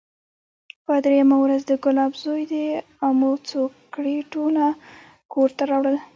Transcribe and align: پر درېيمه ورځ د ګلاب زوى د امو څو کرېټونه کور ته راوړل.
پر 0.85 0.97
درېيمه 1.05 1.37
ورځ 1.43 1.61
د 1.67 1.71
ګلاب 1.83 2.11
زوى 2.23 2.43
د 2.53 2.55
امو 3.07 3.31
څو 3.47 3.61
کرېټونه 3.93 4.63
کور 5.33 5.49
ته 5.57 5.63
راوړل. 5.71 5.97